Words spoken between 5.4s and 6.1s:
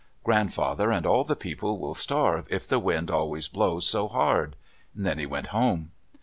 home.